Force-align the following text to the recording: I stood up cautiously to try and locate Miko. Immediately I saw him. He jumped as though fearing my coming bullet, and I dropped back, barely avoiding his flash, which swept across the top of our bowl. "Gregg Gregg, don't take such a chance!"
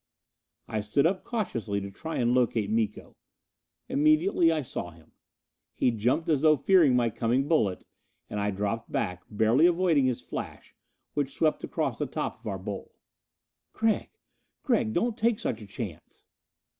I 0.67 0.81
stood 0.81 1.05
up 1.05 1.23
cautiously 1.23 1.79
to 1.79 1.91
try 1.91 2.15
and 2.15 2.33
locate 2.33 2.71
Miko. 2.71 3.17
Immediately 3.87 4.51
I 4.51 4.63
saw 4.63 4.89
him. 4.89 5.11
He 5.75 5.91
jumped 5.91 6.27
as 6.27 6.41
though 6.41 6.55
fearing 6.57 6.95
my 6.95 7.11
coming 7.11 7.47
bullet, 7.47 7.85
and 8.27 8.39
I 8.39 8.49
dropped 8.49 8.91
back, 8.91 9.21
barely 9.29 9.67
avoiding 9.67 10.07
his 10.07 10.23
flash, 10.23 10.73
which 11.13 11.35
swept 11.37 11.63
across 11.63 11.99
the 11.99 12.07
top 12.07 12.39
of 12.39 12.47
our 12.47 12.57
bowl. 12.57 12.95
"Gregg 13.73 14.09
Gregg, 14.63 14.91
don't 14.93 15.15
take 15.15 15.37
such 15.37 15.61
a 15.61 15.67
chance!" 15.67 16.25